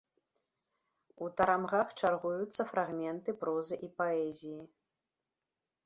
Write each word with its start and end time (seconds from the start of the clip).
У 1.25 1.27
тарамгах 1.41 1.87
чаргуюцца 1.99 2.61
фрагменты 2.73 3.39
прозы 3.45 3.75
і 3.89 3.95
паэзіі. 4.01 4.59